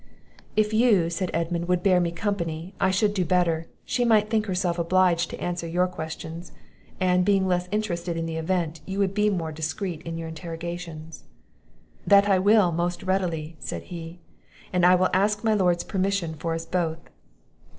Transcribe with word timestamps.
"If 0.55 0.73
you," 0.73 1.11
said 1.11 1.29
Edmund, 1.31 1.67
"would 1.67 1.83
bear 1.83 1.99
me 1.99 2.11
company, 2.11 2.73
I 2.81 2.89
should 2.89 3.13
do 3.13 3.23
better; 3.23 3.67
she 3.85 4.03
might 4.03 4.31
think 4.31 4.47
herself 4.47 4.79
obliged 4.79 5.29
to 5.29 5.39
answer 5.39 5.67
your 5.67 5.85
questions; 5.85 6.51
and, 6.99 7.23
being 7.23 7.45
less 7.47 7.69
interested 7.71 8.17
in 8.17 8.25
the 8.25 8.37
event, 8.37 8.81
you 8.87 8.97
would 8.97 9.13
be 9.13 9.29
more 9.29 9.51
discreet 9.51 10.01
in 10.01 10.17
your 10.17 10.27
interrogations." 10.29 11.25
"That 12.07 12.27
I 12.27 12.39
will 12.39 12.71
most 12.71 13.03
readily," 13.03 13.57
said 13.59 13.83
he; 13.93 14.19
"and 14.73 14.87
I 14.87 14.95
will 14.95 15.09
ask 15.13 15.43
my 15.43 15.53
lord's 15.53 15.83
permission 15.83 16.33
for 16.33 16.55
us 16.55 16.65
both." 16.65 17.01